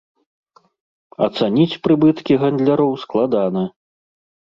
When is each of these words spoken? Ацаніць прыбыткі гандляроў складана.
Ацаніць 1.25 1.77
прыбыткі 1.87 2.33
гандляроў 2.45 2.91
складана. 3.03 3.63